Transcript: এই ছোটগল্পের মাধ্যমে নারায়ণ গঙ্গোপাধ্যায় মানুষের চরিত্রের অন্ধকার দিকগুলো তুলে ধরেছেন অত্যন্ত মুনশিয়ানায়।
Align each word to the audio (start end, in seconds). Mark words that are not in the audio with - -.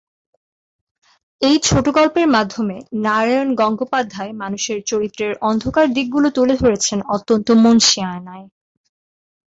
এই 1.41 1.57
ছোটগল্পের 1.59 2.27
মাধ্যমে 2.27 2.75
নারায়ণ 3.01 3.49
গঙ্গোপাধ্যায় 3.55 4.31
মানুষের 4.33 4.79
চরিত্রের 4.85 5.33
অন্ধকার 5.41 5.85
দিকগুলো 5.93 6.27
তুলে 6.29 6.55
ধরেছেন 6.57 6.99
অত্যন্ত 7.07 7.47
মুনশিয়ানায়। 7.63 8.47